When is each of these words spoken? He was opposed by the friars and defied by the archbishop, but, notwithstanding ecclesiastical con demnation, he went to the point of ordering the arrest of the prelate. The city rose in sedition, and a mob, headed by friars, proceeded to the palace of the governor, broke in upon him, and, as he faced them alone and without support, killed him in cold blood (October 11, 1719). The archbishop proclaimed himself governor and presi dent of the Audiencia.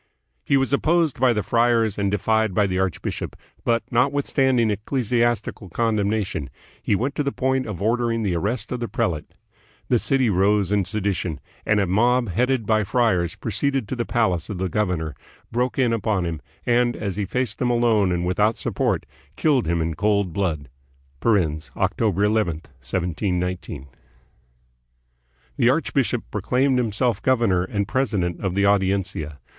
He 0.43 0.57
was 0.57 0.73
opposed 0.73 1.19
by 1.19 1.31
the 1.31 1.43
friars 1.43 1.99
and 1.99 2.09
defied 2.09 2.55
by 2.55 2.65
the 2.65 2.79
archbishop, 2.79 3.35
but, 3.63 3.83
notwithstanding 3.91 4.71
ecclesiastical 4.71 5.69
con 5.69 5.95
demnation, 5.97 6.47
he 6.81 6.95
went 6.95 7.13
to 7.13 7.21
the 7.21 7.31
point 7.31 7.67
of 7.67 7.83
ordering 7.83 8.23
the 8.23 8.33
arrest 8.35 8.71
of 8.71 8.79
the 8.79 8.87
prelate. 8.87 9.35
The 9.89 9.99
city 9.99 10.27
rose 10.27 10.71
in 10.71 10.85
sedition, 10.85 11.39
and 11.67 11.79
a 11.79 11.85
mob, 11.85 12.29
headed 12.29 12.65
by 12.65 12.83
friars, 12.83 13.35
proceeded 13.35 13.87
to 13.89 13.95
the 13.95 14.03
palace 14.07 14.49
of 14.49 14.57
the 14.57 14.69
governor, 14.69 15.13
broke 15.51 15.77
in 15.77 15.93
upon 15.93 16.25
him, 16.25 16.41
and, 16.65 16.95
as 16.95 17.15
he 17.15 17.25
faced 17.25 17.59
them 17.59 17.69
alone 17.69 18.11
and 18.11 18.25
without 18.25 18.55
support, 18.55 19.05
killed 19.35 19.67
him 19.67 19.83
in 19.83 19.93
cold 19.93 20.33
blood 20.33 20.67
(October 21.29 22.23
11, 22.23 22.53
1719). 22.55 23.87
The 25.57 25.69
archbishop 25.69 26.23
proclaimed 26.31 26.79
himself 26.79 27.21
governor 27.21 27.63
and 27.63 27.87
presi 27.87 28.19
dent 28.21 28.39
of 28.43 28.55
the 28.55 28.65
Audiencia. 28.65 29.37